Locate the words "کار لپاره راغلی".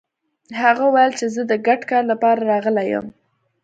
1.89-2.87